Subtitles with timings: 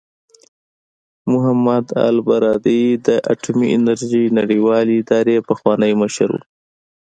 [1.31, 6.37] محمد البرادعي د اټومي انرژۍ نړیوالې ادارې پخوانی مشر و.